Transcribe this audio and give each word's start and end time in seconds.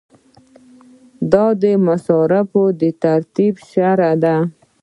دا 1.31 1.45
د 1.61 1.63
مصارفو 1.87 2.63
د 2.79 2.81
ترتیب 3.03 3.53
شرحه 3.69 4.11
ده. 4.23 4.35